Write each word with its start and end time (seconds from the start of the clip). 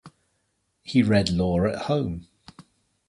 He 0.81 1.03
read 1.03 1.29
law 1.29 1.63
at 1.67 1.83
home. 1.83 2.27